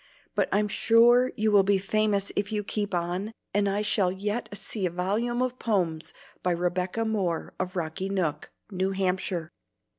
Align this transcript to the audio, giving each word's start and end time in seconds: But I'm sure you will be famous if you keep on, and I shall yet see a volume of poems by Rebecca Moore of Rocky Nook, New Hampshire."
But 0.33 0.49
I'm 0.51 0.67
sure 0.67 1.31
you 1.37 1.51
will 1.51 1.61
be 1.61 1.77
famous 1.77 2.31
if 2.35 2.51
you 2.51 2.63
keep 2.63 2.91
on, 2.95 3.33
and 3.53 3.69
I 3.69 3.83
shall 3.83 4.11
yet 4.11 4.49
see 4.57 4.87
a 4.87 4.89
volume 4.89 5.43
of 5.43 5.59
poems 5.59 6.11
by 6.41 6.53
Rebecca 6.53 7.05
Moore 7.05 7.53
of 7.59 7.75
Rocky 7.75 8.09
Nook, 8.09 8.49
New 8.71 8.93
Hampshire." 8.93 9.51